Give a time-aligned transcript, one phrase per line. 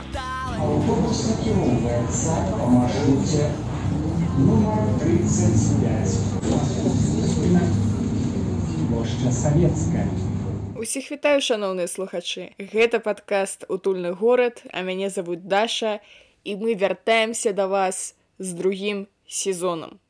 [0.00, 3.48] Автобус накіроўваецца па маршруце
[4.38, 6.16] нумар 35.
[8.88, 10.06] Плошча Савецкая.
[10.80, 12.56] Усіх вітаю шаноўныя слухачы.
[12.56, 16.00] Гэта падкаст утульны горад, а мяне завуць Даша
[16.44, 20.00] і мы вяртаемся да вас з другім сезонам.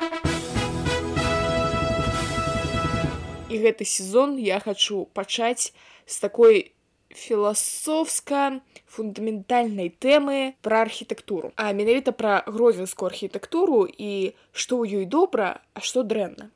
[3.50, 5.74] І гэты сезон я хачу пачаць
[6.06, 6.76] з такой
[7.15, 15.61] філасофска фундаментальнай тэмы пра архітэктуру а менавіта пра гродзенскую архітэктуру і што ў ёй добра
[15.73, 16.51] а што дрэнна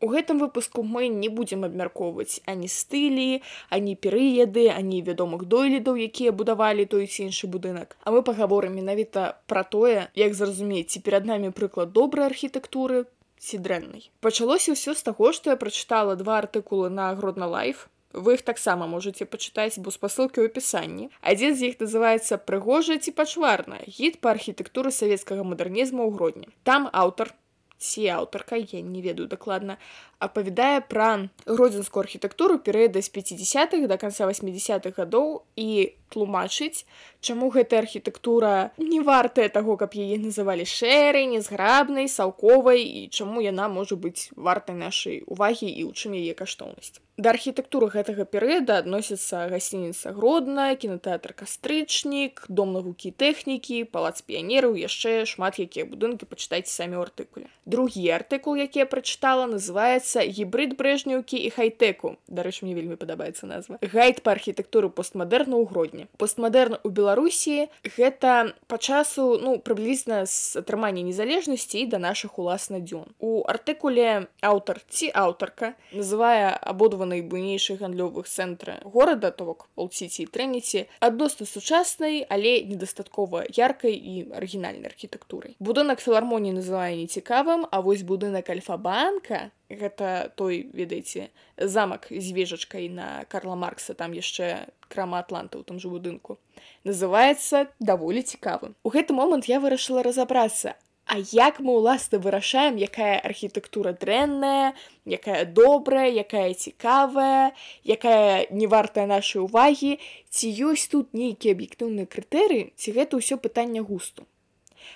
[0.00, 3.42] У гэтым выпуску мы не будзем абмяркоўваць ані стылі
[3.76, 7.96] ані перыяды ані вядомых дойлідаў якія будавалі той ці іншы будынак.
[8.06, 13.10] А мы пагаворым менавіта пра тое як зразумець ці перад намі прыклад добрай архітэктуры
[13.42, 14.06] ці дрэннай.
[14.22, 18.86] Пачалося ўсё з таго што я прачытала два артыкулы на агродна лайф вы іх таксама
[18.86, 21.10] можете пачытаць бо спасылкі ў апісанні.
[21.20, 26.88] Адзін з іх называется прыгожа ці пачварна гід па архітэктуры савецкага мадэрнізму ў гродні там
[26.92, 27.34] аўтар
[27.78, 29.78] ці аўтарка я не ведаю дакладна
[30.18, 36.84] апавядае пра гродзенскую архітэктуру перыяда з 50-х до конца 80-х гадоў і тлумачыць
[37.20, 43.70] чаму гэтая архітэктура не вартая таго каб яе называлі шэрай незграбнай салковай і чаму яна
[43.70, 49.50] можа быць вартай нашай увагі і ў чым яе каштоўнасць да архітэктуры гэтага перыяда адносіцца
[49.50, 57.02] гасцініца гродна кінотэатр кастрычнік дом навукі тэхнікі палац піянераў яшчэ шмат якія будынкі пачытайце самі
[57.02, 57.50] ў артыкуле.
[57.66, 63.82] Другі артыкул які я прачытала называется гібрид брэжнюўкі і хайтэку дарэчы мне вельмі падабаецца назва.
[63.82, 66.06] Гайд па архітэктуры постмадэрна ў гродні.
[66.22, 72.78] Постмадэрн у беларусі гэта па часу ну прыблізна з атрымання незалежнасці і да нашых уласна
[72.78, 73.10] дзён.
[73.18, 80.86] У артыкуле аўтар ці аўтарка называе абодва найбуйнейшых гандлёвых цэнтра горада то бок полціці трэніці
[81.00, 88.50] адносна сучаснай але недастаткова яркай і арыгінальнай архітэктурай будынак філармоніі называе нецікавым а вось будынак
[88.52, 95.64] альфа-банка гэта той ведаеце замак з вежачкай на карла маркса там яшчэ крама атланта ў
[95.64, 96.40] том жа будынку
[96.84, 100.76] называется даволі цікавым у гэты момант я вырашыла разабрацца
[101.07, 104.73] А як мы ўласна вырашаем, якая архітэктура дрэнная,
[105.05, 107.51] якая добрая, якая цікавая,
[107.83, 109.99] якая не вартая нашай увагі,
[110.31, 114.23] ці ёсць тут нейкія аб'ектыўныя крытэрыі, ці гэта ўсё пытанне густу.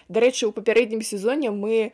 [0.07, 1.91] Дарэчы, у папярэднім сезоне мы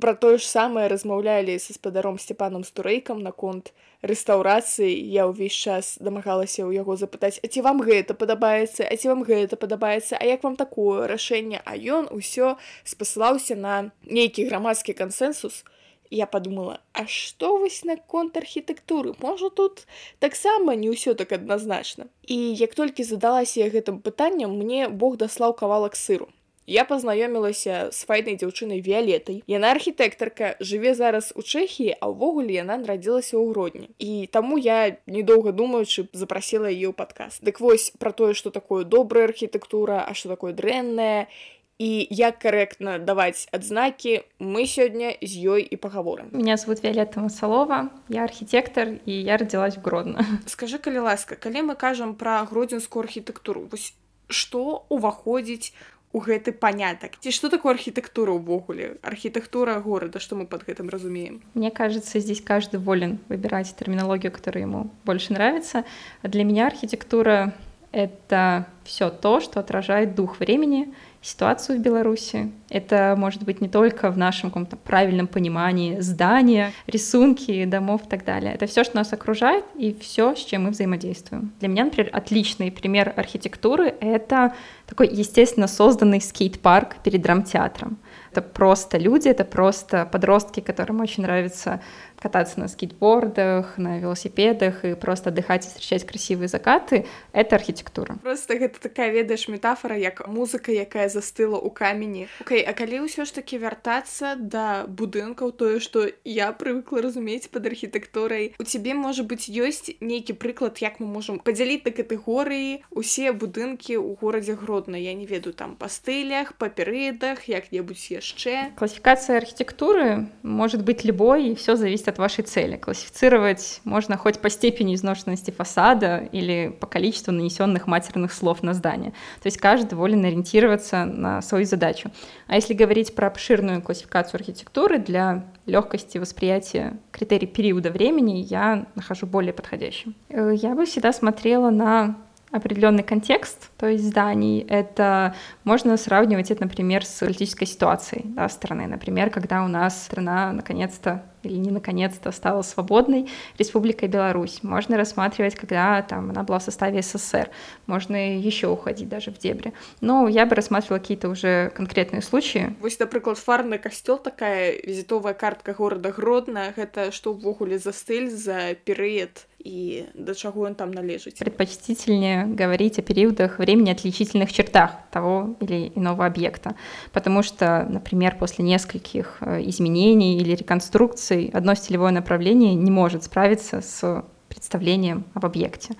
[0.00, 3.72] пра тое ж самае размаўлялі са спадаром сцепанам стурэйкам наконт
[4.02, 4.88] рэстаўрацыі.
[4.90, 8.88] Я ўвесь час дамагалася ў яго запытаць а ці вам гэта падабаецца?
[8.88, 10.16] А ці вам гэта падабаецца?
[10.16, 11.60] А як вам такое рашэнне?
[11.64, 15.64] А ён усё спасылаўся на нейкі грамадскі кансэнсус
[16.12, 19.16] я подумала а што вось наконт архітэктуры?
[19.20, 19.86] Можа тут
[20.18, 25.56] таксама не ўсё так адназначна і як толькі задалася я гэтым пытанням мне бог даслаў
[25.56, 26.28] кавалак сыру
[26.67, 29.39] Я пазнаёмілася з файнай дзяўчынай віолетай.
[29.47, 33.87] Яна архітэктарка жыве зараз у Чэхіі, а ўвогуле яна нарадзілася ў грудні.
[34.03, 37.39] І таму я недоўга думаючы запрасіла яе ў падказ.
[37.39, 41.31] Дык вось пра тое, што такое добрая архітэктура, а што такое дрэнная
[41.77, 47.93] і як карэктна даваць адзнакі мы сёння з ёй і пагаворым меня зовут виолетта масалова
[48.09, 53.05] я архітектор і я родилась в гродно скажи калі ласка калі мы кажам пра гродзенскую
[53.05, 53.93] архітэктуру вось
[54.27, 55.73] што уваходзіць
[56.13, 61.41] у гэты панятак ці что такое архітэктура ўвогуле архітэктура горада что мы под гэтым разумеем
[61.53, 65.83] мне кажется здесь каждый волен выбирать терминологию которая ему больше нравится
[66.21, 67.53] а для меня архитектура
[67.91, 72.50] это все то что отражает дух времени и и ситуацию в Беларуси.
[72.68, 78.24] Это может быть не только в нашем каком-то правильном понимании здания, рисунки, домов и так
[78.24, 78.52] далее.
[78.52, 81.52] Это все, что нас окружает и все, с чем мы взаимодействуем.
[81.60, 84.54] Для меня, например, отличный пример архитектуры— это
[84.86, 87.98] такой естественно созданный скейт-парк перед драмтеатром.
[88.32, 91.80] Это просто люди, это просто подростки, которым очень нравится
[92.21, 98.17] кататься на скейтбордах, на велосипедах и просто отдыхать и встречать красивые закаты — это архитектура.
[98.23, 102.27] Просто гэта такая, ведаеш, метафора, як музыка, якая застыла ў камені.
[102.41, 107.65] Окей, а калі ўсё ж такі вяртацца да будынкаў, тое, што я прывыкла разумець пад
[107.69, 113.31] архітэктурай, у цябе, можа быць, ёсць нейкі прыклад, як мы можам падзяліць на катэгорыі усе
[113.31, 114.97] будынкі ў горадзе Гродна.
[114.97, 118.73] Я не ведаю там па стылях, па перыядах, як-небудзь яшчэ.
[118.75, 122.76] Классификация архитектуры может быть любой, и все зависит от вашей цели.
[122.76, 129.12] Классифицировать можно хоть по степени изношенности фасада или по количеству нанесенных матерных слов на здание.
[129.42, 132.10] То есть каждый волен ориентироваться на свою задачу.
[132.46, 139.26] А если говорить про обширную классификацию архитектуры, для легкости восприятия критерий периода времени я нахожу
[139.26, 140.14] более подходящим.
[140.28, 142.16] Э, я бы всегда смотрела на
[142.51, 144.65] определенный контекст, то есть зданий.
[144.69, 148.87] Это можно сравнивать это, например, с политической ситуацией да, страны.
[148.87, 154.63] Например, когда у нас страна наконец-то или не наконец-то стала свободной Республикой Беларусь.
[154.63, 157.49] Можно рассматривать, когда там она была в составе СССР.
[157.85, 159.73] Можно еще уходить даже в дебри.
[160.01, 162.75] Но я бы рассматривала какие-то уже конкретные случаи.
[162.81, 168.75] Вось, напрыклад, фарны касцёл такая візітовая картка горада Гродна, гэта што ўвогуле за стыль за
[168.75, 171.38] перыяд И до чего он там належит.
[171.38, 176.74] Предпочтительнее говорить о периодах времени отличительных чертах того или иного объекта,
[177.12, 183.80] потому что, например, после нескольких э, изменений или реконструкций одно стилевое направление не может справиться
[183.80, 185.94] с представлением об объекте.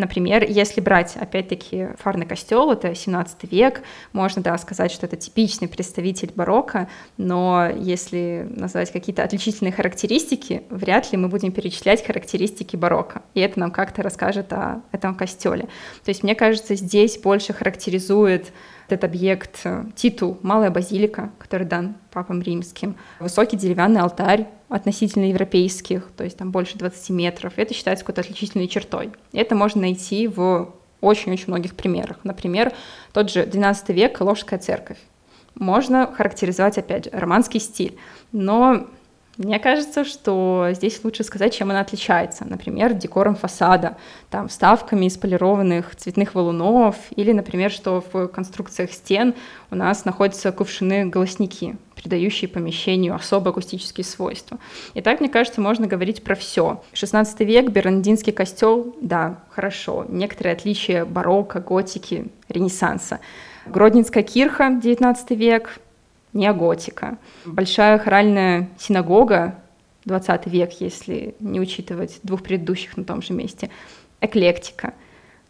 [0.00, 3.82] Например, если брать, опять-таки, фарный костел, это 17 век,
[4.14, 6.88] можно, да, сказать, что это типичный представитель барокко,
[7.18, 13.60] но если назвать какие-то отличительные характеристики, вряд ли мы будем перечислять характеристики барокко, и это
[13.60, 15.64] нам как-то расскажет о этом костеле.
[16.02, 18.52] То есть, мне кажется, здесь больше характеризует
[18.92, 26.08] этот объект э, титул «Малая базилика», который дан папам римским, высокий деревянный алтарь относительно европейских,
[26.16, 27.54] то есть там больше 20 метров.
[27.56, 29.12] Это считается какой-то отличительной чертой.
[29.32, 32.18] Это можно найти в очень-очень многих примерах.
[32.24, 32.72] Например,
[33.12, 34.98] тот же XII век Ложская церковь.
[35.54, 37.98] Можно характеризовать, опять же, романский стиль,
[38.32, 38.86] но
[39.40, 42.44] мне кажется, что здесь лучше сказать, чем она отличается.
[42.44, 43.96] Например, декором фасада,
[44.28, 49.34] там, вставками из полированных цветных валунов, или, например, что в конструкциях стен
[49.70, 54.58] у нас находятся кувшины-голосники, придающие помещению особо акустические свойства.
[54.92, 56.82] И так, мне кажется, можно говорить про все.
[56.92, 60.04] 16 век, Бернандинский костел, да, хорошо.
[60.06, 63.20] Некоторые отличия барокко, готики, ренессанса.
[63.64, 65.78] Гродненская кирха, 19 век,
[66.32, 67.18] неоготика.
[67.44, 69.56] Большая хоральная синагога,
[70.04, 73.70] 20 век, если не учитывать двух предыдущих на том же месте,
[74.20, 74.94] эклектика.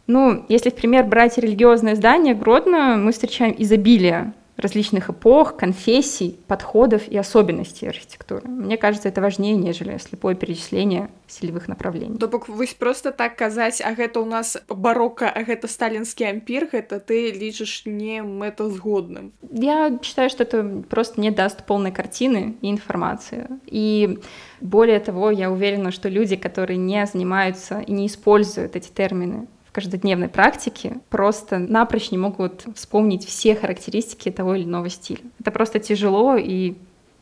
[0.06, 7.08] Ну, если в пример брать религиозное здание Гродно, мы встречаем изобилие различных эпох, конфессий, подходов
[7.08, 8.48] и особенностей архитектуры.
[8.48, 12.18] Мне кажется, это важнее, нежели слепое перечисление стилевых направлений.
[12.18, 16.68] То бок вось просто так казаць, а гэта у нас барокко, а гэта сталинский ампир,
[16.72, 19.32] это ты лічыш не мэтазгодным.
[19.50, 23.48] Я считаю, что это просто не даст полной картины и информации.
[23.66, 24.18] И
[24.60, 29.72] более того, я уверена, что люди, которые не занимаются и не используют эти термины в
[29.72, 35.20] каждодневной практике просто напрочь не могут вспомнить все характеристики того или иного стиля.
[35.38, 36.74] Это просто тяжело и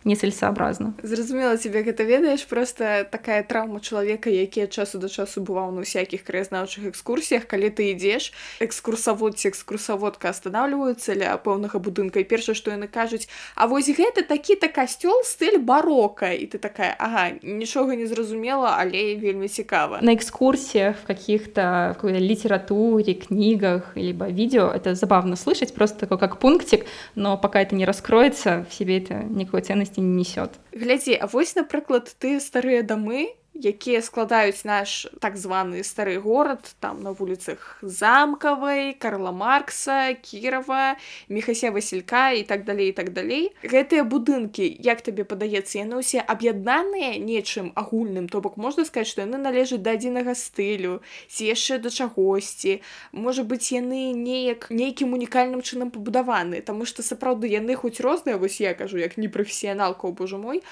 [0.06, 5.72] нецелесообразна зразумела тебе гэта ведаеш просто такая траўма чалавека які ад часу да часу бываў
[5.72, 12.28] на всяких краязнаўчых экскурсіях калі ты ідзеш экскурсавод ці экскурсаводка останавливаются ля пэўнага будынка і
[12.28, 17.40] першае што яны кажуць А вось гэта такі-то касцёл стыль барока і ты такая ага
[17.42, 24.68] нічога не зразумела але вельмі цікава на экскурсиях в каких-то в литературе книгах либо видео
[24.68, 26.86] это забавно слышать просто такой как пунктик
[27.16, 31.27] но пока это не раскроется в себе это никакой ценности ценнасці не несет глядзі А
[31.27, 37.79] вось напрыклад ты старыя дамы якія складаюць наш так званы стары горад там на вуліцах
[37.83, 40.97] замкавай карла маркса кірова
[41.29, 43.51] мехася василька і так далей так далей.
[43.63, 48.27] Гэтыя будынкі як табе падаецца яны ўсе аб'яднаныя нечым агульным?
[48.27, 52.83] То бок можна сказаць што яны належаць да адзінага стылю ці яшчэ да чагосьці?
[53.13, 58.61] Можа быць яны неяк нейкім унікальным чынам пабудаваны Таму што сапраўды яны хоць розныя вось
[58.61, 60.63] я кажу як непрафесіяналка Божа мой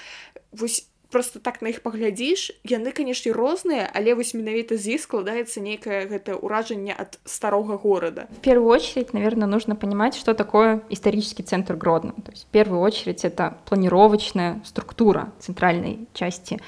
[0.51, 5.60] вось просто так на іх паглядзіш яны канешне розныя але вось менавіта з іх складаецца
[5.60, 11.44] нейкае гэтае ўражанне ад старога горада в первую очередь наверное нужно понимать что такое исторический
[11.44, 16.60] центр гродно то есть в первую очередь это планировочная структура центральной части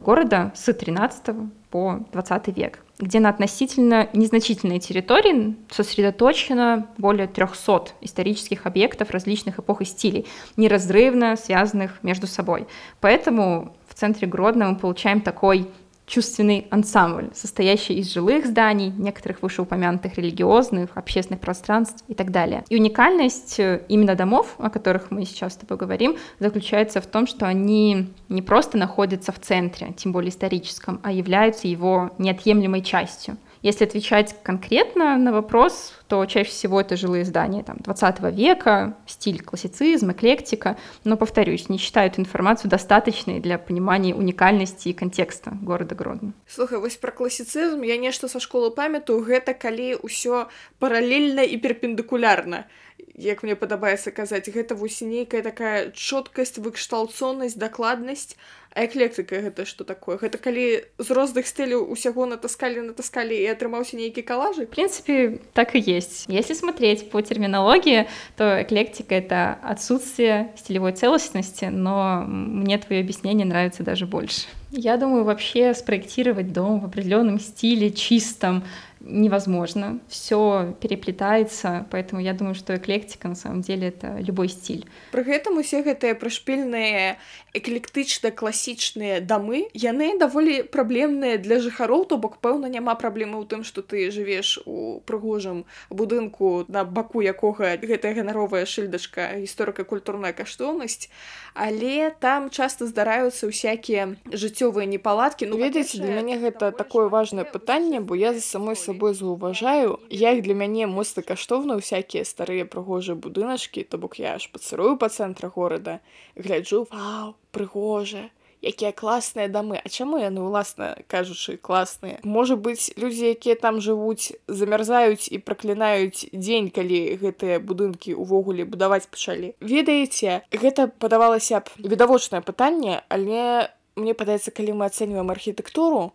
[0.00, 1.36] города с 13
[1.70, 9.80] по 20 век где на относительно незначительной территории сосредоточено более 300 исторических объектов различных эпох
[9.80, 10.26] и стилей,
[10.56, 12.66] неразрывно связанных между собой.
[13.00, 15.69] Поэтому в центре Гродно мы получаем такой
[16.05, 22.63] чувственный ансамбль, состоящий из жилых зданий, некоторых вышеупомянутых религиозных, общественных пространств и так далее.
[22.69, 27.25] И уникальность э, именно домов, о которых мы сейчас с тобой говорим, заключается в том,
[27.25, 33.37] что они не просто находятся в центре, тем более историческом, а являются его неотъемлемой частью.
[33.65, 39.41] Если отвечать конкретно на вопрос, то чаще всего это жилые здания там, 20 века, стиль
[39.41, 46.33] классицизм, эклектика, но, повторюсь, не считают информацию достаточной для понимания уникальности и контекста города Гродно.
[46.47, 47.81] Слухай, вось про классицизм.
[47.81, 50.45] Я нешта со школы памятаю, гэта калі ўсё
[50.77, 52.69] параллельна і перпендыкулярна.
[53.17, 58.37] Як мне падабаецца казаць гэта вось нейкая такая чоткасць выкшталцонасць дакладнасць
[58.74, 63.98] А эклектыка гэта што такое гэта калі з розных стыляў усяго натаскалі натаскалі і атрымаўся
[63.98, 70.54] нейкі калажы в принципе так и есть если смотреть по терминологии то эклектика это отсутствие
[70.56, 76.84] стилевой целостности но мне твое объяснение нравится даже больше я думаю вообще спроектировать дом в
[76.84, 78.62] определенном стиле чистом
[79.05, 79.99] невозможно.
[80.07, 84.85] Все переплетается, поэтому я думаю, что эклектика на самом деле это любой стиль.
[85.11, 87.17] Пры гэтым усе гэтыя прышпільныя
[87.53, 93.61] эклектычна класічныя дамы яны даволі праблемныя для жыхароў то бок пэўна няма праблемы ў тым
[93.63, 101.07] што ты жывеш у прыгожым будынку на баку якога гэтая ганаровая шыльдачка гісторыка-культурная каштоўнасць
[101.53, 108.03] але там часта здараюцца ўсякія жыццёвыя непаладкі ну ведаеце для мяне гэта такое важное пытанне
[108.03, 113.83] бо я за самой сабой заўважаю як для мяне моцна каштоўна ўсякія старыя прыгожыя будыначкі
[113.83, 115.99] то бок я аж пацырую па цэнтра горада
[116.35, 118.29] гляджу вау прыгожа
[118.65, 124.33] якія класныя дамы А чаму яны уласна кажучы класныя можа быць людзі якія там жывуць
[124.47, 132.41] замярзаюць і праклінаюць дзень калі гэтыя будынкі ўвогуле будаваць пачалі ведаеце гэта падавалася б відавочнае
[132.41, 136.11] пытанне але мне падаецца калі мы ацэньваем архітэктуру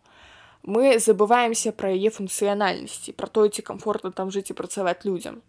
[0.64, 5.42] мы забываемся пра яе функцыянальнасці пра тое ці комфортна там жыць і працаваць людзям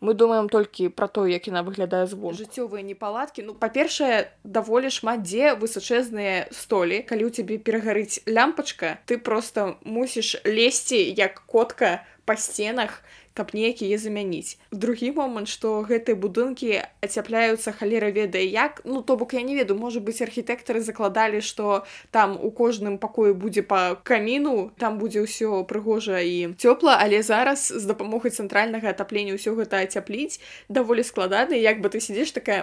[0.00, 5.22] мы думаем толькі пра то як яна выглядае звон жыццёвыя непаладкі ну па-першае даволі шмат
[5.22, 12.36] дзе высачэзныя столі калі ў цябе перагарыць лямпачка ты просто мусіш лезці як котка па
[12.36, 13.00] сценах
[13.38, 19.16] каб неяк яе замяніць другі момант што гэтыя будынкі ацяпляюцца халера ведае як ну то
[19.16, 21.82] бок я не ведаю можа быць архітэктары закладалі што
[22.14, 27.66] там у кожным пакоі будзе па каміну там будзе ўсё прыгожа і цёпла але зараз
[27.74, 30.38] з дапамогай цэнтральнага атаплення ўсё гэта ацяпліць
[30.70, 32.62] даволі складана як бы ты сидзеш такая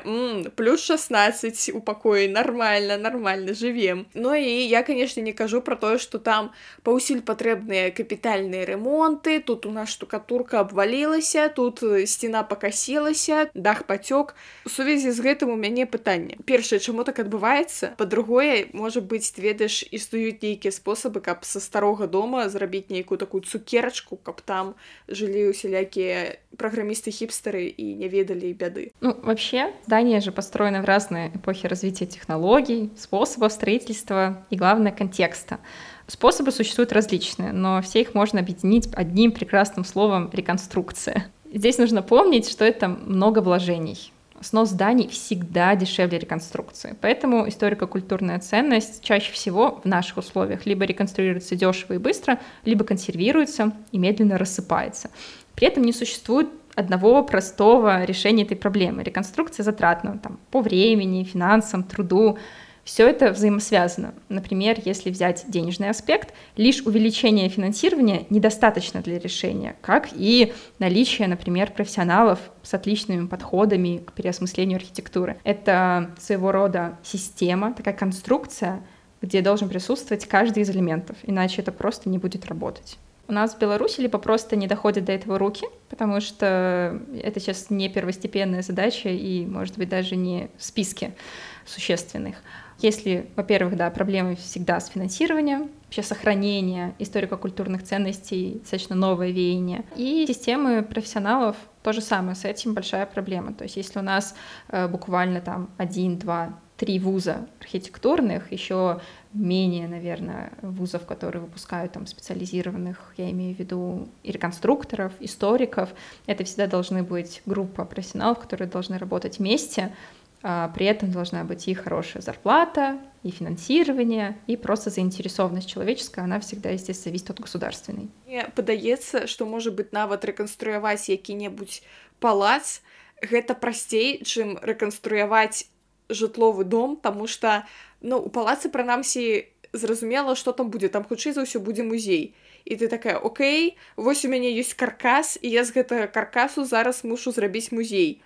[0.56, 5.98] плюс 16 у пакоі нормально нормально жывем Ну і я конечно не кажу про тое
[5.98, 6.52] что там
[6.84, 14.35] паўсюль патрэбныя капітальныя ремонты тут у нас штукатурка абвалілася тут сцена пакасілася дах пацёк
[14.67, 19.87] у сувязі з гэтым у мяне пытанне першае чаму так адбываецца па-другое можа быць ведаеш
[19.95, 24.75] існуюць нейкія спосабы каб са старога дома зрабіць нейкую такую цукерачку каб там
[25.07, 28.93] жылі усялякія программисты хипстеры и не ведали беды.
[29.01, 35.59] Ну, вообще, здания же построены в разные эпохи развития технологий, способов строительства и, главное, контекста.
[36.07, 41.27] Способы существуют различные, но все их можно объединить одним прекрасным словом «реконструкция».
[41.53, 44.13] Здесь нужно помнить, что это много вложений.
[44.41, 46.95] Снос зданий всегда дешевле реконструкции.
[47.01, 53.73] Поэтому историко-культурная ценность чаще всего в наших условиях либо реконструируется дешево и быстро, либо консервируется
[53.93, 55.11] и медленно рассыпается.
[55.55, 59.03] При этом не существует одного простого решения этой проблемы.
[59.03, 62.39] Реконструкция затратна там, по времени, финансам, труду.
[62.87, 64.15] Все это взаимосвязано.
[64.29, 71.73] Например, если взять денежный аспект, лишь увеличение финансирования недостаточно для решения, как и наличие, например,
[71.73, 75.37] профессионалов с отличными подходами к переосмыслению архитектуры.
[75.43, 78.81] Это своего рода система, такая конструкция,
[79.21, 82.99] где должен присутствовать каждый из элементов, иначе это просто не будет работать.
[83.27, 87.69] У нас в Беларуси либо просто не доходят до этого руки, потому что это сейчас
[87.69, 91.17] не первостепенная задача и, может быть, даже не в списке
[91.65, 92.37] существенных.
[92.79, 99.85] Если, во-первых, да, проблемы всегда с финансированием, вообще сохранение историко-культурных ценностей, достаточно новое веяние.
[99.97, 103.55] И системы профессионалов то же самое, с этим большая проблема.
[103.55, 104.35] То есть если у нас
[104.69, 109.01] э, буквально там один, два, три вуза архитектурных, еще
[109.33, 115.91] менее, наверное, вузов, которые выпускают там специализированных, я имею в виду и реконструкторов, историков.
[116.27, 119.95] Это всегда должны быть группа профессионалов, которые должны работать вместе,
[120.41, 126.71] при этом должна быть и хорошая зарплата, и финансирование, и просто заинтересованность человеческая, она всегда,
[126.71, 128.09] естественно, зависит от государственной.
[128.27, 131.83] Мне падаецца, што можа быць нават рэканструяваць які-небудзь
[132.21, 132.81] палац,
[133.23, 135.67] гэта прасцей, чым рэканструяваць
[136.09, 137.65] жытловы дом, таму што
[138.01, 142.35] ну, у палацы прынамсі зразумела, што там будзе, там хутчэй за ўсё будзе музей.
[142.67, 147.05] І ты такая Окей, вось у мяне ёсць каркас, і я з гэтага каркасу зараз
[147.05, 148.23] мушу зрабіць музей.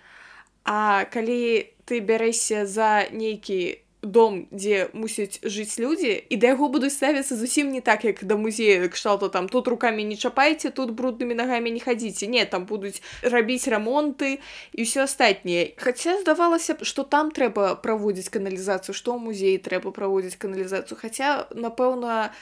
[0.65, 6.95] А калі ты бярэшся за нейкі дом дзе мусяць жыць людзі і да яго будуць
[6.95, 11.35] ставіцца зусім не так як да музея кшталту там тут руками не чапайце тут бруднымі
[11.35, 12.27] нагамі не хадзіце.
[12.27, 14.41] Не там будуць рабіць рамонты
[14.73, 15.77] і ўсё астатняе.
[15.77, 20.97] Хаця здавалася б што там трэба праводзіць каналізацыю што ў музеі трэба праводзіць каналізацыю.
[20.97, 22.33] Хаця напэўна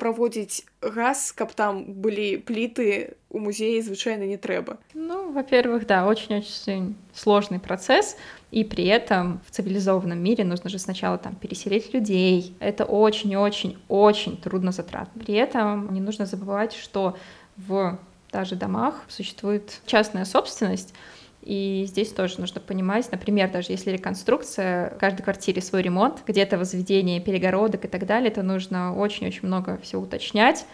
[0.00, 6.95] праводзіць газ каб там былі пліты у музеі звычайна не трэба ну во-первых да очень-очень
[7.13, 8.17] сложный процесс
[8.51, 14.71] и при этом в цивилизованном мире нужно же сначала там переселить людей это очень-очень-очень трудно
[14.71, 17.17] затрат при этом не нужно забывать что
[17.57, 17.99] в
[18.31, 24.98] даже домах существует частная собственность и здесь тоже нужно понимать, например, даже если реконструкция, в
[24.98, 30.02] каждой квартире свой ремонт, где-то возведение перегородок и так далее, это нужно очень-очень много всего
[30.02, 30.64] уточнять,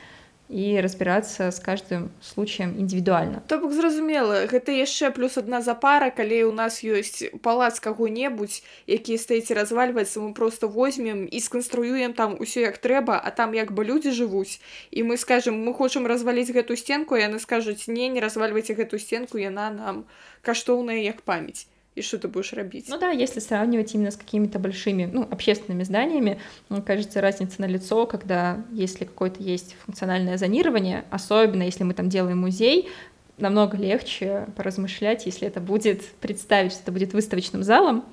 [0.49, 6.43] і разбірацца з каждым случаем індывідуальна то бок зразумела гэта яшчэ плюс одна запара калі
[6.49, 12.61] у нас ёсць палац каго-небудзь які стаіце развальваецца мы просто возьмем і сканструюем там усё
[12.67, 14.59] як трэба а там як бы людзі жывуць
[14.91, 19.41] і мы скажем мы хочам разваліць гэту сценку яны скажуць не не развальвайце гэту сценку
[19.41, 20.05] яна нам
[20.43, 21.65] каштоўная як памяць
[21.98, 22.86] и что ты будешь робить.
[22.88, 27.66] Ну да, если сравнивать именно с какими-то большими, ну, общественными зданиями, мне кажется, разница на
[27.66, 32.88] лицо, когда если какое-то есть функциональное зонирование, особенно если мы там делаем музей,
[33.36, 38.04] намного легче поразмышлять, если это будет представить, что это будет выставочным залом,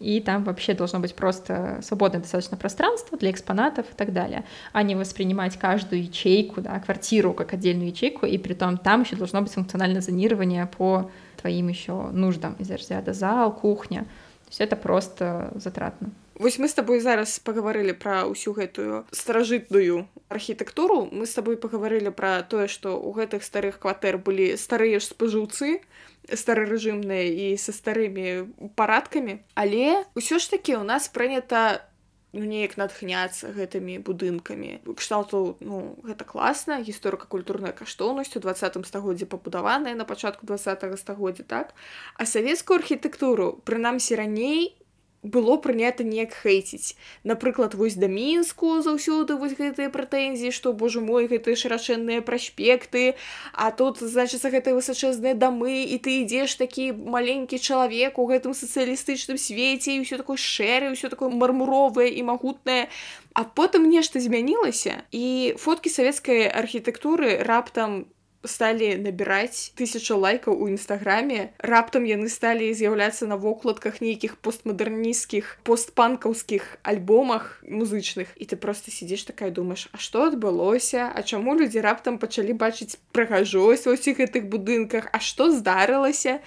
[0.00, 4.82] и там вообще должно быть просто свободное достаточно пространство для экспонатов и так далее, а
[4.82, 9.40] не воспринимать каждую ячейку, да, квартиру как отдельную ячейку, и при том там еще должно
[9.40, 11.10] быть функциональное зонирование по
[11.40, 14.00] твоим еще нуждам из разряда зал, кухня.
[14.44, 16.10] То есть это просто затратно.
[16.34, 22.10] Вось мы с тобой зараз паговорылі пра ўсю гэтую старажытную архітэктуру мы с тобой паговорылі
[22.10, 25.78] пра тое што ў гэтых старых кватэр былі старыя ж спажыўцы
[26.27, 31.89] старарэжымныя і са старымі парадкамі але ўсё ж такі у нас прынята
[32.33, 34.85] ну, неяк натхняцца гэтымі будынкамі.
[34.97, 41.73] Кшталту ну гэта класна гісторыка-культурная каштоўнасць у двадцатым стагоддзе пабудаваная на пачатку два стагоддзя так?
[42.15, 44.77] А савецкую архітэктуру прынамсі раней
[45.24, 51.26] было прынята неяк хейціць напрыклад вось да мінску заўсёды вось гэтыя прэтэнзіі што божа мой
[51.32, 53.16] гэтыя шырачэнныя праспекты
[53.52, 59.40] а тут значыцца гэтыя высачэзныя дамы і ты ідзеш такі маленькі чалавек у гэтым сацыялістычным
[59.40, 62.92] свеце і ўсё такое шэры ўсё такое мармуровае і магутнае
[63.32, 68.04] а потым нешта змянілася і фоткі савецкай архітэктуры раптам
[68.44, 76.78] сталі набіраць тысячу лайкаў у нстаграме раптам яны сталі з'яўляцца на вокладках нейкіх постмадэрнісцкіх постпанкаўскіх
[76.84, 82.18] альбомах музычных і ты просто сидзіш такая думаешь А что адбылося А чаму людзі раптам
[82.18, 86.40] пачалі бачыць прыгажосць ва ўсіх гэтых будынках А что здарылася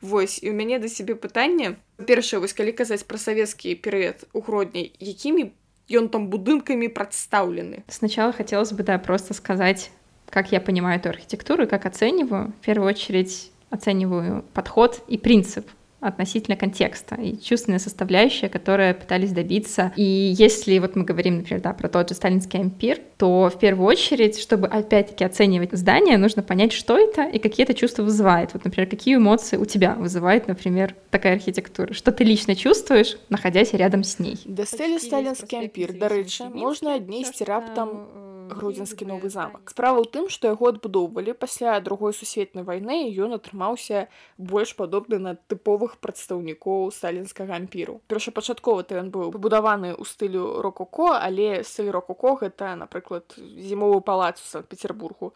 [0.00, 4.40] Вось і у мяне да сябе пытанне першае вось калі казаць пра савецкі перыяд у
[4.40, 5.52] гродняй якімі
[5.92, 9.92] ён там будынкамі прадстаўлены сначала хотелось бы да просто сказать
[10.30, 15.66] как я понимаю эту архитектуру и как оцениваю, в первую очередь оцениваю подход и принцип
[16.02, 19.92] относительно контекста и чувственная составляющая, которая пытались добиться.
[19.96, 23.86] И если вот мы говорим, например, да, про тот же сталинский ампир, то в первую
[23.86, 28.52] очередь, чтобы опять-таки оценивать здание, нужно понять, что это и какие это чувства вызывает.
[28.52, 31.94] Вот, например, какие эмоции у тебя вызывает, например, такая архитектура.
[31.94, 34.38] Что ты лично чувствуешь, находясь рядом с ней.
[34.44, 38.10] До стелі сталінскі ампір, дарэчы, можна аднесці раптам
[38.53, 44.07] гродзенскі новы замак справа ў тым што яго адбудоўвалі пасля другой сусветнай вайны ён атрымаўся
[44.37, 51.13] больш падобны на тыповых прадстаўнікоў сталінскага ампіру першапачаткова то ён быў пабудаваны ў стылю рококо
[51.15, 55.33] але стыль рококо гэта напрыклад зімовы палац у санкт-петербургу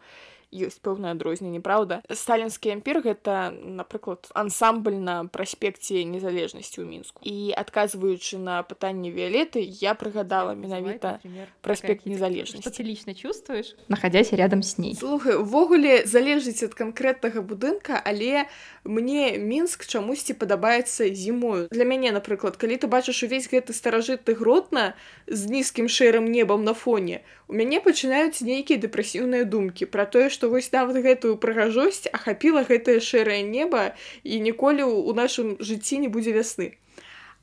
[0.52, 7.18] ёсць пэўнае адрозненне праўда сталінскі ампір гэта напрыклад ансамбль на праспекце незалежнасці ў мінску.
[7.24, 11.18] І адказваючы на пытанне віолеты я прыгадала менавіта
[11.64, 12.68] праспект незалежнасці.
[12.68, 13.74] Ты лично чувствуешь?
[13.88, 14.94] Находясь рядом с ней.
[14.94, 18.46] Слухай увогуле залежыць ад канкрэтнага будынка але
[18.84, 21.68] мне мінск чамусьці падабаецца зімою.
[21.72, 24.94] Для мяне напрыклад калі ты бачыш увесь гэты старажытты гротна
[25.26, 30.47] з нізкім шэрым небам на фоне у мяне пачынаюць нейкія дэпрэсіўныя думкі пра тое што
[30.47, 36.07] што вось нават гэтую прыгажосць ахапіла гэтае шэрае неба і ніколі ў нашым жыцці не
[36.07, 36.67] будзе вясны.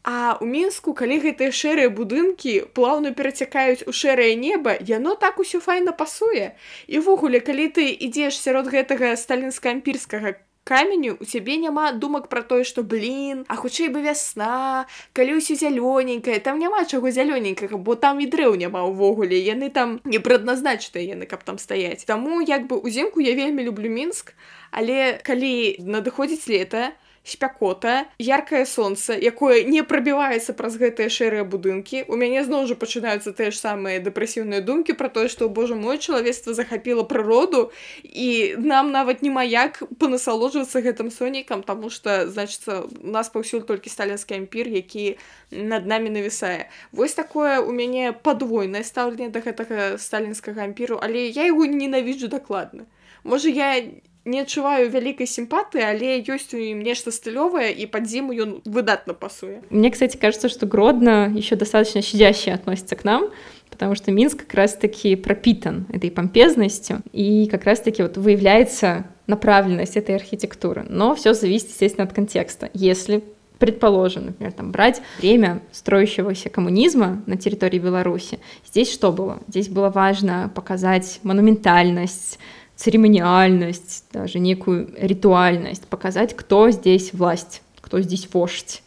[0.05, 5.61] А ў мінску калі гэтыя шэрыя будынкі плаўна перацякаюць у шэрае неба яно так усё
[5.61, 6.57] файна пасуе
[6.89, 10.37] і ўвогуле калі ты ідзеш сярод гэтага сталінска-ампірскага
[10.69, 15.57] каменю у цябе няма думак пра тое што блин а хутчэй бы вясна калі ўсё
[15.61, 21.05] зялёненькае там няма чаго зялёненькага бо там і дрэў няма ўвогуле яны там не прадназначныя
[21.05, 24.33] яны каб там стаяць таму як бы узімку я вельмі люблю мінск
[24.73, 32.21] але калі надыходзіць лета спякота яркае солнце якое не прабіваецца праз гэтыя шэрыя будынкі у
[32.21, 36.53] мяне зноў жа пачынаюцца тыя ж самыя дэпрэсіўныя думкі про тое што божа мой чалавецтва
[36.53, 37.73] захапіла прыроду
[38.05, 43.89] і нам нават няма як панасалоджвацца гэтым сонейкам тому что значится у нас паўсюль толькі
[43.89, 45.17] сталінскі ампір які
[45.51, 51.49] над намі навісае вось такое у мяне падвойнае стаўленне да гэтага сталінскага ампіру але я
[51.49, 52.85] его ненавіджу дакладна
[53.25, 58.09] можа я не не адчуваю вялікай сімпатыі але ёсць у ім нешта стылёвае и под
[58.09, 63.29] зиму ён выдатно пасуе мне кстати кажется что гродно еще достаточно щадяще относится к нам
[63.71, 69.05] потому что минск как раз таки пропитан этой помпезностью и как раз таки вот выявляется
[69.27, 73.23] направленность этой архитектуры но все зависит естественно от контекста если
[73.59, 79.39] предположим, например, там, брать время строящегося коммунизма на территории Беларуси, здесь что было?
[79.49, 82.39] Здесь было важно показать монументальность,
[82.80, 88.84] церемониальность, даже некую ритуальность, показать, кто здесь власть, кто здесь вождь.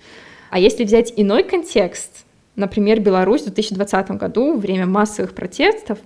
[0.48, 2.24] А если взять иной контекст,
[2.56, 5.98] например, Беларусь в 2020 году, время массовых протестов,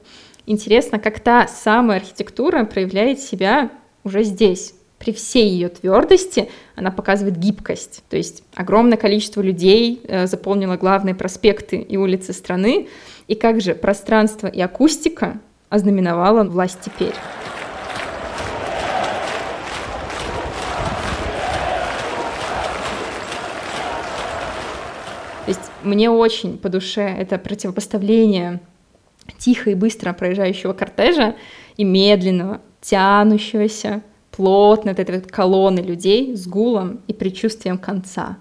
[0.46, 3.70] интересно, как та самая архитектура проявляет себя
[4.02, 4.74] уже здесь.
[4.98, 8.02] При всей ее твердости она показывает гибкость.
[8.10, 12.88] То есть огромное количество людей э, заполнило главные проспекты и улицы страны.
[13.28, 17.14] И как же пространство и акустика ознаменовала власть теперь.
[25.46, 28.60] То есть мне очень по душе это противопоставление
[29.38, 31.36] тихо и быстро проезжающего кортежа
[31.76, 38.38] и медленного, тянущегося, плотно от этой колонны людей с гулом и предчувствием конца.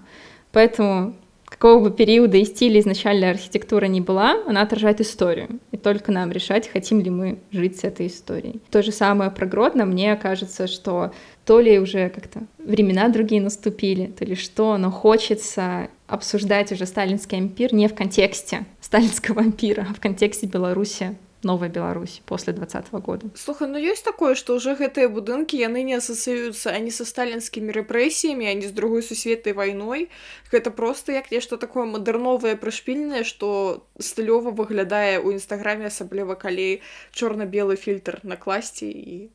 [0.50, 1.14] Поэтому
[1.44, 5.60] какого бы периода и стиля изначальная архитектура не была, она отражает историю.
[5.70, 8.60] И только нам решать, хотим ли мы жить с этой историей.
[8.70, 9.84] То же самое про Гродно.
[9.84, 11.12] Мне кажется, что
[11.44, 17.37] то ли уже как-то времена другие наступили, то ли что, но хочется обсуждать уже сталинский
[17.37, 23.27] ампир не в контексте сталинского ампира, а в контексте Беларуси новая Беларусь после двадцатого года
[23.35, 28.45] слухай ну ёсць такое что уже гэтыя будынкі яны не асацыюцца они со сталінскімі рэпрэсіямі
[28.45, 30.09] они з другой сусветнай вайной
[30.51, 37.75] гэта просто як нешта такое мадэрновае прышпільнае что стылёва выглядае у нстаграме асабліва калі чорна-белы
[37.75, 39.29] фільтр накласці і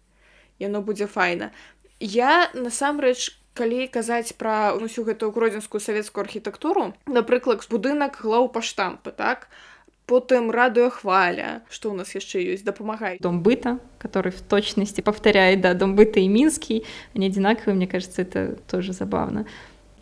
[0.59, 1.51] яно будзе файна
[1.99, 9.11] я насамрэч калі казаць пра усю гэтую гродзенскую савецкую архітэктуру напрыклад будынак глаў па штампы
[9.17, 9.49] так
[10.07, 15.75] потым радыёхваля что у нас яшчэ ёсць дапамагай дом быта который в точности повторяет да
[15.75, 19.47] дом быта и минский они одинаковые мне кажется это тоже забавно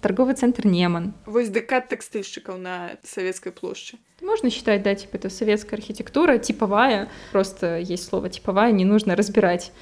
[0.03, 5.79] торговый центр неман вось декат тэкстыльшчыкаў на савецкай плошчы можно считать да типа это советская
[5.79, 9.73] архитектура типовая просто есть слово типовая не нужно разбирать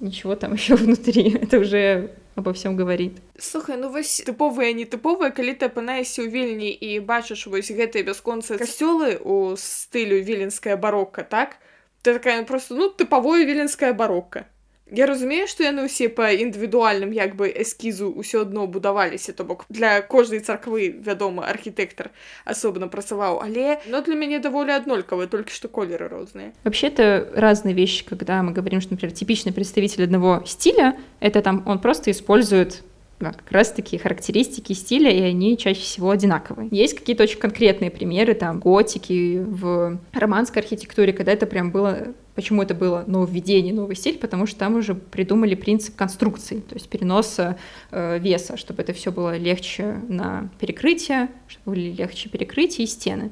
[0.00, 1.30] ничего там еще внутри.
[1.30, 3.18] Это уже обо всем говорит.
[3.38, 8.58] Слухай, ну вось тыповыя нетыповыя, калі ты апынаешся ў вільні і бачыш вось гэтыя бясконцы
[8.58, 11.58] касцёлы у стылю віленская барокка, так?
[12.02, 14.46] Ты такая просто ну тыповое віленская барокка.
[14.92, 19.68] Я разумею што яны ўсе па індывідуальным як бы эскізу ўсё адно будаваліся то бок
[19.68, 22.08] для кожнай царквы вядома архітэктар
[22.48, 27.76] асобна працаваў але но для мяне даволі аднолькавыя толькі што колеры розныя вообще это разные
[27.76, 32.82] вещи когда мы говорим что например типичный представитель одного стиля это там он просто использует
[33.20, 36.68] да, как раз таки характеристики стиля, и они чаще всего одинаковые.
[36.70, 42.63] Есть какие-то очень конкретные примеры, там, готики в романской архитектуре, когда это прям было Почему
[42.63, 44.17] это было нововведение, новый стиль?
[44.17, 47.57] Потому что там уже придумали принцип конструкции, то есть переноса
[47.91, 53.31] э, веса, чтобы это все было легче на перекрытие, чтобы были легче перекрытие и стены.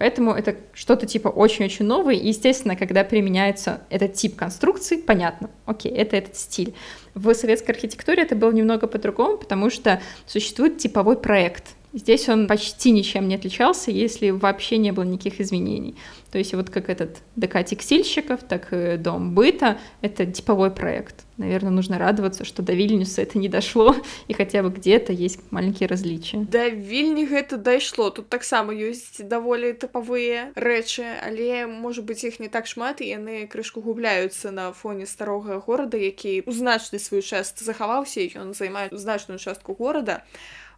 [0.00, 2.14] Поэтому это что-то типа очень-очень новое.
[2.14, 6.72] И, естественно, когда применяется этот тип конструкции, понятно, окей, это этот стиль.
[7.14, 11.74] В советской архитектуре это было немного по-другому, потому что существует типовой проект.
[11.95, 15.95] Здесь он почти ничем не отличался, если вообще не было никаких изменений.
[16.29, 21.23] То есть вот как этот ДК текстильщиков, так и дом быта — это типовой проект.
[21.37, 23.95] Наверное, нужно радоваться, что до Вильнюса это не дошло,
[24.27, 26.45] и хотя бы где-то есть маленькие различия.
[26.51, 28.09] Да Вильни это дошло.
[28.09, 33.13] Тут так само есть довольно типовые рэчы, але, может быть, их не так шмат, и
[33.13, 38.53] они крышку губляются на фоне старого города, які у значный свой част захаваўся, і он
[38.53, 40.23] займает значную частку города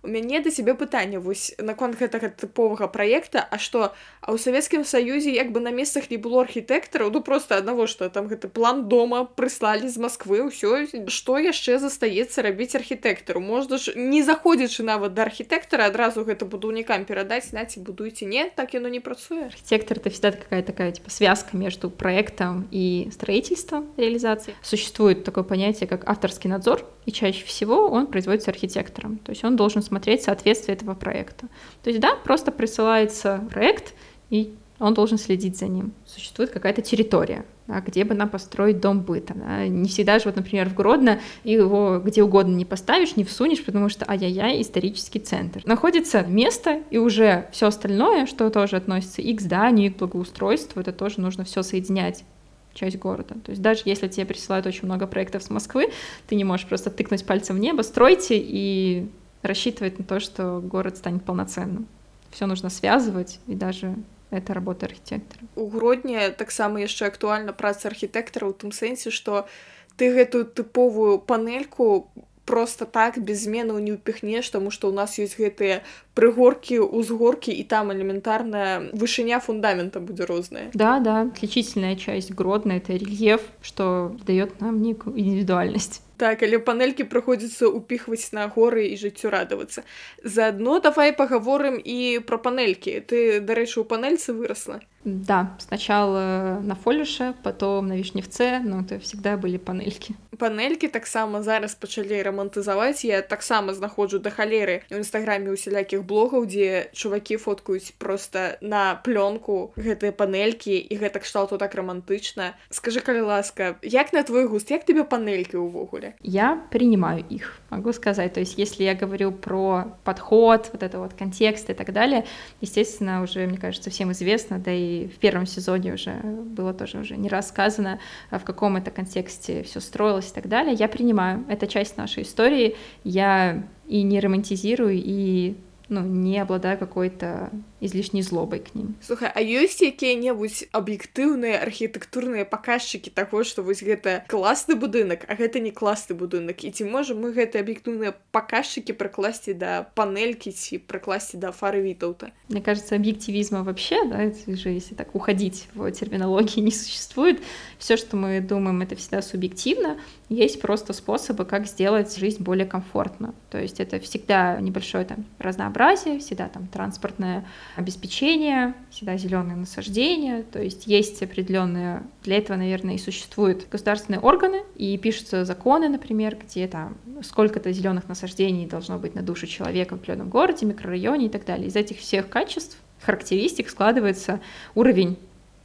[0.03, 4.85] у мяне да цябе пытанне вось наконт гэтага тыповага праекта а што а ў савецкім
[4.85, 8.87] саюзе як бы на месцах не было архітэктараў ну просто аднаго што там гэты план
[8.87, 15.13] дома прыслалі з москвы ўсё што яшчэ застаецца рабіць архітэктару можна ж не заходзячы нават
[15.17, 20.09] да архітэктара адразу гэта будаўнікам перадаць наці будуйце не так яно не працуе архитектор это
[20.09, 26.49] всегда такая такая типа связка между проектом и строительством реализации существует такое понятие как авторский
[26.49, 29.17] надзор и чаще всего он производится архитектором.
[29.19, 31.48] То есть он должен смотреть соответствие этого проекта.
[31.82, 33.92] То есть, да, просто присылается проект,
[34.30, 35.92] и он должен следить за ним.
[36.06, 39.34] Существует какая-то территория, да, где бы нам построить дом быта.
[39.34, 39.68] Да.
[39.68, 43.90] Не всегда же, вот, например, в Гродно его где угодно не поставишь, не всунешь, потому
[43.90, 45.60] что ай-яй-яй, исторический центр.
[45.66, 50.80] Находится место, и уже все остальное, что тоже относится и к зданию, и к благоустройству,
[50.80, 52.24] это тоже нужно все соединять
[52.72, 53.34] часть города.
[53.44, 55.90] То есть даже если тебе присылают очень много проектов с Москвы,
[56.26, 59.06] ты не можешь просто тыкнуть пальцем в небо, стройте и
[59.41, 61.87] рассчитывать на то, что город станет полноценным.
[62.31, 63.95] Все нужно связывать, и даже
[64.29, 69.47] это работа архітэктара у грудні таксама яшчэ актуальна праца архітэктара ў тым сэнсе што
[69.95, 72.11] ты гэтую тыповую панельку
[72.43, 77.63] просто так без зменаў не ўпіхнеш таму што ў нас ёсць гэтыя прыгоркі узгоркі і
[77.63, 84.61] там элементарная вышыня фундамента будзе розная да да отличительная часть гродна это рельеф что дает
[84.61, 89.85] нам некую индивидуальность так але панелькі прыходзіцца ўпіхваць на горы і жыццю радавацца
[90.23, 97.33] заадно давай пагаворым і пра панелькі ты дарэчы у панельцы выросла Да, сначала на фолише,
[97.41, 100.15] потом на вишневце, но это всегда были панельки.
[100.37, 103.05] Панелькі таксама зараз пачалі рамантызаваць.
[103.05, 109.73] Я таксама знаходжу да халеры ў нстаграме усялякіх блогаў, дзе чувакі фоткаюць просто на плёнку
[109.77, 112.55] гэтыя панелькі і гэта кшталту так романтычна.
[112.69, 116.15] Скажи, калі ласка, як на твой густ, як тебе панелькі ўвогуле?
[116.23, 118.33] Я принимаю их, могу сказать.
[118.33, 122.25] То есть, если я говорю про подход, вот это вот контекст и так далее,
[122.61, 127.17] естественно, уже, мне кажется, всем известно, да и в первом сезоне уже было тоже уже
[127.17, 130.73] не рассказано, а в каком это контексте все строилось и так далее.
[130.73, 135.55] Я принимаю, это часть нашей истории, я и не романтизирую, и
[135.92, 137.50] ну, не обладаю какой-то
[137.81, 144.25] излишней злобай к ним слухай а ёсць якія-небудзь аб'ектыўныя архітэктурныя паказчыкі таго што вось гэта
[144.27, 149.53] класны будынак а гэта не класны будынак і ці можам мы гэты аб'ектыўныя паказчыкі прыкласці
[149.53, 155.15] да панелькі ці прыкласці да фары вітаўта мне кажется объективизма вообще да же если так
[155.15, 157.41] уходить в терминологии не существует
[157.77, 163.33] все что мы думаем это всегда субъективно есть просто способы как сделать жизнь более комфортно
[163.49, 167.45] то есть это всегда небольшое там разнообразие всегда там транспортное
[167.76, 174.62] обеспечение, всегда зеленые насаждения, то есть есть определенные, для этого, наверное, и существуют государственные органы,
[174.76, 180.00] и пишутся законы, например, где там сколько-то зеленых насаждений должно быть на душу человека в
[180.00, 181.68] определенном городе, микрорайоне и так далее.
[181.68, 184.40] Из этих всех качеств, характеристик складывается
[184.74, 185.18] уровень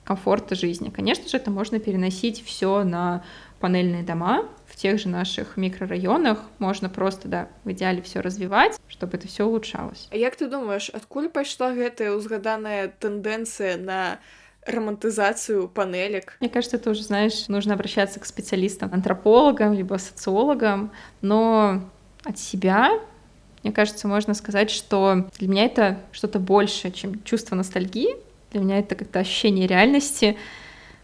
[0.04, 0.90] комфорта жизни.
[0.90, 3.24] Конечно же, это можно переносить все на
[3.60, 4.46] панельные дома,
[4.78, 10.08] тех же наших микрорайонах можно просто да в идеале все развивать чтобы это все улучшалось
[10.12, 14.20] А як ты думаешь адкуль пайшла гэтая узгаданая тенденция на
[14.68, 16.36] романтизацию панелек.
[16.40, 21.84] Мне кажется, это уже, знаешь, нужно обращаться к специалистам, антропологам, либо социологам, но
[22.24, 22.92] от себя,
[23.64, 28.16] мне кажется, можно сказать, что для меня это что-то больше, чем чувство ностальгии.
[28.52, 30.38] Для меня это как-то ощущение реальности,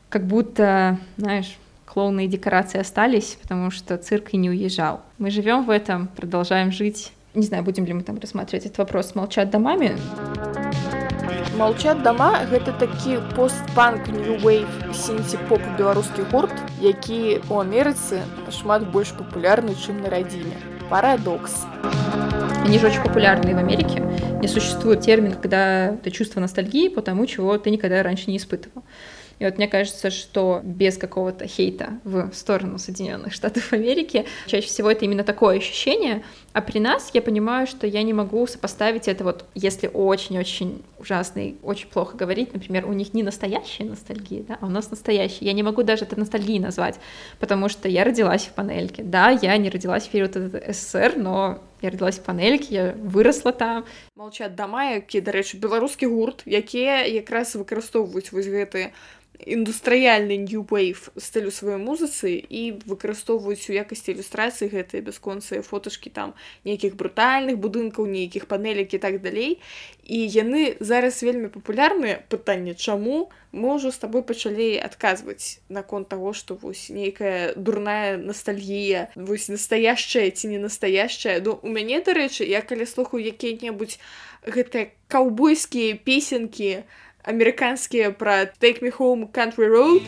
[0.09, 1.57] как будто, знаешь,
[1.92, 5.00] клоуны и декорации остались, потому что цирк и не уезжал.
[5.18, 7.12] Мы живем в этом, продолжаем жить.
[7.34, 9.96] Не знаю, будем ли мы там рассматривать этот вопрос «Молчат домами».
[11.58, 18.22] Молчат дома гэта такі постпанк new wave сінці-поп беларускі гурт, які у Амерыцы
[18.54, 20.54] шмат больш папулярны, чым на радзіме.
[20.88, 21.66] Парадокс.
[22.64, 24.00] Они же очень популярны в Америке.
[24.40, 28.84] Не существует термин, когда ты чувство ностальгии по тому, чего ты никогда раньше не испытывал.
[29.38, 34.90] И вот мне кажется, что без какого-то хейта в сторону Соединенных Штатов Америки, чаще всего
[34.90, 36.24] это именно такое ощущение.
[36.52, 41.40] А при нас я понимаю, что я не могу сопоставить это вот, если очень-очень ужасно
[41.40, 45.44] и очень плохо говорить, например, у них не настоящая ностальгия, да, а у нас настоящая.
[45.44, 46.96] Я не могу даже это ностальгией назвать,
[47.38, 49.04] потому что я родилась в панельке.
[49.04, 53.84] Да, я не родилась в период СССР, но я родилась в панельке, я выросла там.
[54.16, 58.90] Молчат дома, які, до речі, беларускі гурт, якія якраз выкарыстоўваюць вось гэтыя
[59.39, 66.33] індустрыяльны new wave стылю сваёй музыцы і выкарыстоўваюць у якасці ілюстрацыі гэтыя бясконцыя фоташкі там
[66.63, 69.59] нейкіх брутальных будынкаў нейкіх панелек і так далей.
[70.03, 76.33] І яны зараз вельмі папулярныя пытанне чаму мы ўжо з табой пачалі адказваць наконт таго
[76.33, 81.41] што вось нейкая дурная ностальгія вось настоящая ці не настоящая.
[81.43, 83.99] Ну у мяне дарэчы я калі слухаю якія-небудзь
[84.45, 90.02] гэтыя каўбойскія песенкі на амерыканскія пра take me home country road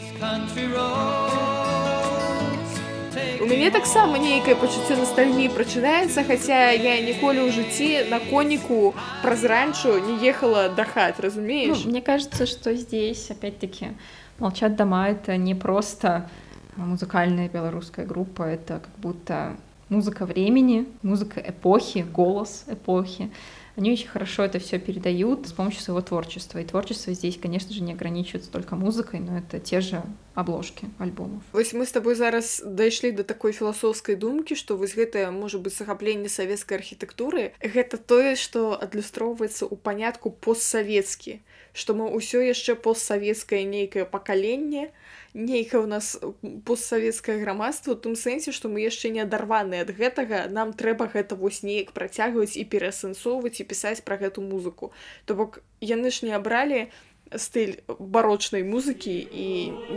[3.41, 9.45] у мяне таксама нейкае пачуццё ностальгіі прачынаецца хаця я ніколі ў жыцці на коніку праз
[9.45, 13.97] ранчу не ехала да хат разумееш ну, мне кажется что здесь опять-таки
[14.39, 16.29] молчат дома это не просто
[16.77, 19.57] музыкальная беларуская группа это как будто
[19.91, 23.31] музыка времени, музыка эпохи, голос эпохи.
[23.77, 26.59] Они очень хорошо это все передают с помощью своего творчества.
[26.59, 30.03] И творчество здесь, конечно же, не ограничивается только музыкой, но это те же
[30.35, 31.43] обложки альбомов.
[31.53, 35.77] Вось мы с тобой зараз дайшлі до такой філасофскай думкі што вось гэтае можа быць
[35.77, 41.41] захапленне савецкай архітэктуры гэта тое што адлюстроўваецца ў панятку постсавецкі
[41.76, 44.90] Што мы ўсё яшчэ постсавецкае нейкае пакаленне
[45.36, 46.16] нейкае ў нас
[46.64, 51.36] постсавецкае грамадства у тым сэнсе што мы яшчэ не адарваныя ад гэтага нам трэба гэта
[51.36, 54.96] вось неяк працягваць і пераасэнсоўваць і пісаць пра гэту музыку.
[55.28, 56.88] То бок яны ж не абралі
[57.36, 59.50] стыль барочнай музыкі і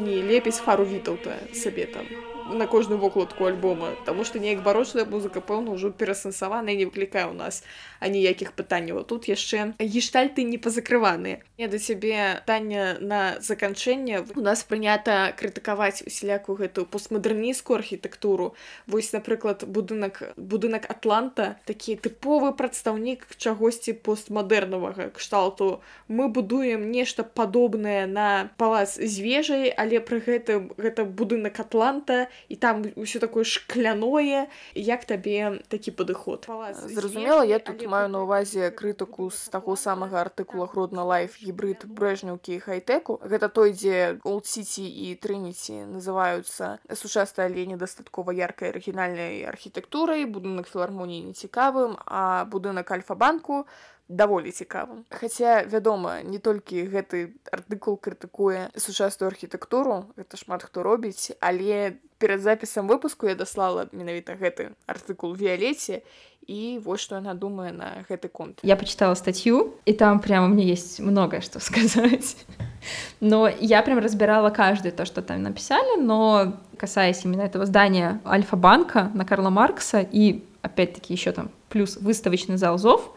[0.02, 2.10] не лепіць фару вітаўта сабе там
[2.50, 7.34] на кожную вокладку альбома Таму што неяк барочная музыка пэўна ўжо перасэнсаваная не выклікае ў
[7.34, 7.62] нас
[8.00, 14.64] аніякіх пытанняў тут яшчэ гештальты не пазакрываныя я да цябе пытання на заканчэнне у нас
[14.64, 18.54] прынята крытыкаваць усялякую гэтую постмадэрнісцкую архітэктуру
[18.86, 25.80] вось напрыклад будынак будынак атланта такі тыповы прадстаўнік чагосьці постмадэрнавага кшталту.
[26.08, 32.56] Мы будуем нешта падобнае на палац з вежай але пры гэтым гэта будынак атланта і
[32.56, 34.48] там ўсё такое шкляное.
[34.74, 36.46] Як табе такі падыход
[36.86, 42.58] зразумела я тут маю на увазе крытыку з таго самага артыкула гродна лайф гібрид брэжнюўкі
[42.62, 50.70] хайтэку гэта той дзе олдсіці і трыніці называюцца сучасная але недастаткова яркай арыгінальнай архітэктурай будынак
[50.70, 53.66] філармоніі нецікавым а будынак альфа-банку
[54.09, 61.31] даволі цікавым хаця вядома не толькі гэты артыкул крытыкуе сучасную архітэктуру гэта шмат хто робіць
[61.39, 66.03] але перад запісам выпуску я даслала менавіта гэты артыкул віолетце
[66.47, 70.67] і вось што яна думае на гэты конт я почитала статью и там прямо мне
[70.67, 72.35] есть многое что сказать
[73.21, 79.11] но я прям разбирала каждое то что там написали но касаясь именно этого здания альфа-банка
[79.13, 83.15] на карла маркса и опять-таки еще там плюс выставочный зал зов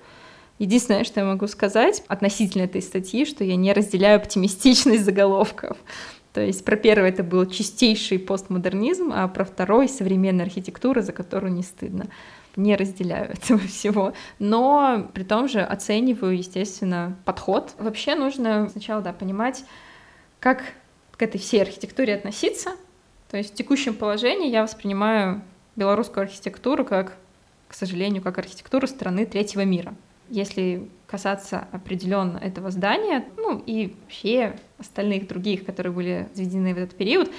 [0.62, 5.76] Единственное, что я могу сказать относительно этой статьи, что я не разделяю оптимистичность заголовков.
[6.34, 11.52] То есть про первый это был чистейший постмодернизм, а про второй— современная архитектура, за которую
[11.52, 12.10] не стыдно.
[12.56, 17.74] Не разделяю этого всего, но при том же оцениваю, естественно, подход.
[17.80, 19.64] Вообще нужно сначала да, понимать,
[20.40, 20.62] как
[21.18, 22.74] к этой всей архитектуре относиться.
[23.32, 25.42] То есть в текущем положении я воспринимаю
[25.76, 27.18] белорусскую архитектуру как,
[27.68, 29.96] к сожалению, как архитектуру страны третьего мира
[30.32, 36.96] если касаться определенно этого здания, ну и вообще остальных других, которые были заведены в этот
[36.96, 37.30] период,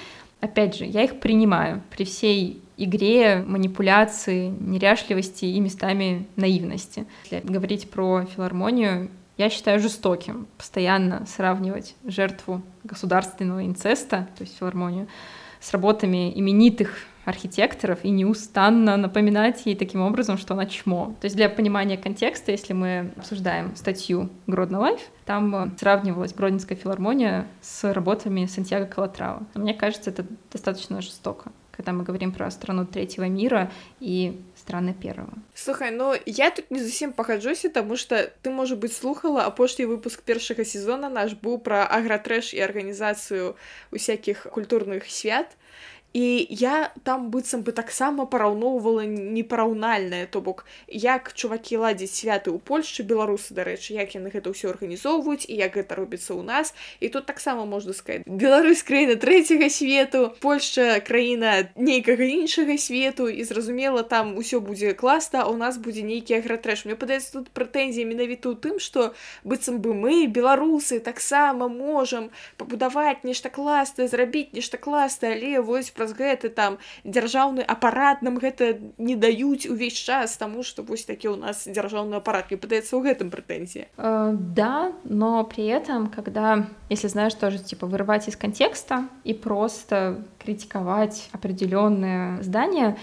[0.41, 7.05] опять же, я их принимаю при всей игре, манипуляции, неряшливости и местами наивности.
[7.29, 15.07] Если говорить про филармонию, я считаю жестоким постоянно сравнивать жертву государственного инцеста, то есть филармонию,
[15.59, 21.14] с работами именитых архитекторов и неустанно напоминать ей таким образом, что она чмо.
[21.20, 26.76] То есть для понимания контекста, если мы обсуждаем статью Гродно Лайф, там э, сравнивалась Гродненская
[26.76, 29.46] филармония с работами Сантьяго Калатрава.
[29.54, 35.32] Мне кажется, это достаточно жестоко когда мы говорим про страну третьего мира и страны первого.
[35.54, 40.26] Слухай, ну я тут не зусім пагаджуся, таму што ты можа быць слухала апошні выпуск
[40.26, 43.54] першага сезона наш быў пра агратрэш і арганізацыю
[43.94, 45.54] усякіх культурных свят
[46.18, 52.58] і я там быццам бы таксама параўноўвала непараўнальнае то бок як чувакі ладзяць святы ў
[52.58, 57.12] польшчы беларусы дарэчы як яны гэта ўсё арганізоўваюць і як гэта робіцца ў нас і
[57.12, 64.02] тут таксама можна сказать Беларусь краіна трэцяга свету Польшча краіна нейкага іншага свету і зразумела
[64.02, 68.58] там усё будзе класна у нас будзе нейкі агратрэш мне падаецца тут прэтэнзія менавіта ў
[68.58, 75.60] тым што быццам бы мы беларусы таксама можам пабудаваць нешта класнае зрабіць нешта класнае але
[75.60, 80.82] вось про праз гэты там дзяржаўны апарат нам гэта не даюць увесь час таму что
[80.82, 85.66] вось такі у нас дзяржаўны аппарат не падаецца ў гэтым прэтэнзія э, да но при
[85.66, 92.96] этом когда если знаешь тоже типа вырывать из контекста и просто критиковать определенное здание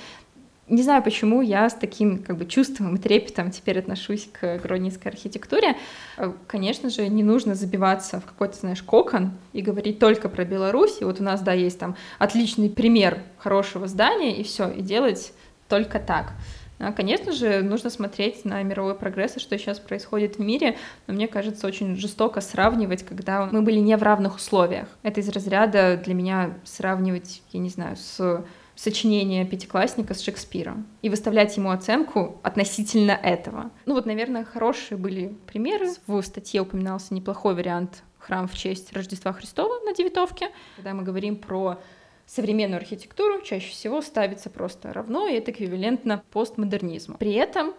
[0.71, 5.11] не знаю, почему я с таким как бы чувством и трепетом теперь отношусь к гродненской
[5.11, 5.77] архитектуре.
[6.17, 11.01] Э, конечно же, не нужно забиваться в какой-то, знаешь, кокон и говорить только про Беларусь.
[11.01, 15.33] И вот у нас, да, есть там отличный пример хорошего здания, и все, и делать
[15.69, 16.33] только так.
[16.79, 21.15] А, конечно же, нужно смотреть на мировой прогресс и что сейчас происходит в мире, но
[21.15, 24.89] мне кажется очень жестоко сравнивать, когда мы были не в равных условиях.
[25.03, 28.45] Это из разряда для меня сравнивать, я не знаю, с
[28.81, 33.71] сочинение пятиклассника с Шекспиром и выставлять ему оценку относительно этого.
[33.85, 35.91] Ну вот, наверное, хорошие были примеры.
[36.07, 41.37] В статье упоминался неплохой вариант храм в честь Рождества Христова на Девятовке, когда мы говорим
[41.37, 41.79] про
[42.25, 47.19] современную архитектуру чаще всего ставится просто равно, и это эквивалентно постмодернизму.
[47.19, 47.75] При этом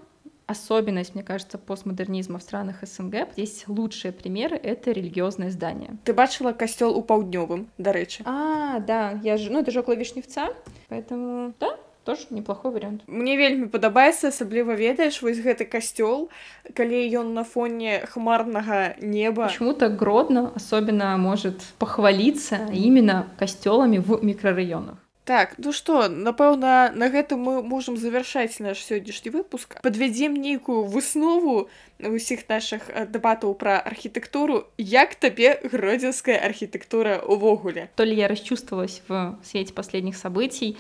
[0.51, 3.33] особенность, мне кажется, постмодернизма в странах СНГ.
[3.33, 5.97] Здесь лучшие примеры — это религиозные здания.
[6.05, 8.23] Ты бачила костел у паўднёвым, дарэчы.
[8.25, 9.49] А, да, я ж...
[9.51, 10.51] ну это же около Вишневца,
[10.89, 13.03] поэтому, да, тоже неплохой вариант.
[13.07, 16.31] Мне вельмі падабаецца асабліва ведаеш вось гэты касцёл
[16.73, 25.00] калі ён на фоне хмарнага неба почему-то Гродно особенно может похвалиться именно костелами в микрорайонах
[25.27, 29.75] Так, ну што, напэўна, на гэтым мы можам завяршаць наш сённяшні выпуск.
[29.83, 31.67] Падвядзем нейкую выснову
[31.99, 34.71] ўсіх нашых дэбатаў пра архітэктуру.
[34.79, 37.91] Як табе гродзенская архітэктура ўвогуле?
[37.99, 40.79] То ли я расчувствовалась в свете последних событий,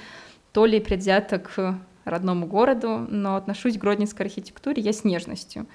[0.52, 1.74] то ли предвзято к
[2.04, 5.66] родному городу, но отношусь к гродненской архитектуре я с нежностью.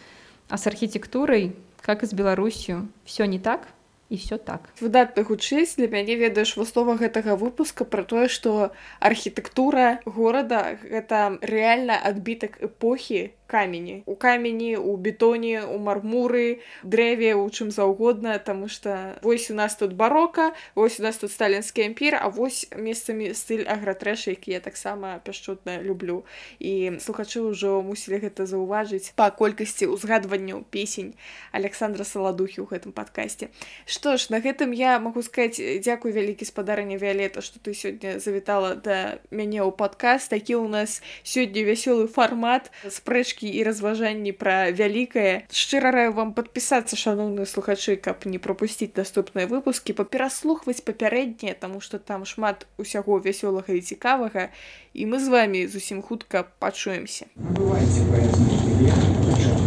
[0.47, 3.68] А с архитектурой, как и с Беларусью, все не так,
[4.12, 10.03] і все так выдатна гучыць для мяне ведаеш выслова гэтага выпуска про тое что архітэктура
[10.05, 17.68] горада гэта реально адбітак эпохі камені у камені у бетоне у мармуры дрэве у чым
[17.72, 22.28] заўгодна тому что вось у нас тут барока вось у нас тут сталінскі ампір а
[22.28, 26.24] вось месцамі стыль агратрэша які я таксама пяшчотна люблю
[26.59, 31.12] і слухачы ўжо мусілі гэта заўважыць па колькасці ўзгадванняў песень
[31.51, 33.51] александра саладухі ў гэтым падкасці
[33.84, 38.80] што ж на гэтым я магу сказать дзякуй вялікі спадарня віолета что ты сёння завітала
[38.80, 44.72] да мяне ў падкаст такі у нас сёння вясёлы фармат спрэчкі спрэчкі і разважанні пра
[44.72, 51.84] вялікае шчыра раю вам падпісацца шаноўныя слухачы каб не пропусціць наступныя выпускі папераслухваць папярэднія таму
[51.84, 54.47] што там шмат усяго вясёлага і цікавага
[54.95, 59.64] і мы з вами зусім хутка пачуемся бывайце поэтому